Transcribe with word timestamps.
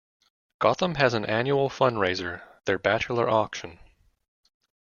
Gotham 0.57 0.95
has 0.95 1.13
as 1.13 1.13
an 1.13 1.25
annual 1.25 1.69
fund 1.69 1.99
raiser 1.99 2.41
their 2.65 2.79
Bachelor 2.79 3.29
Auction. 3.29 3.77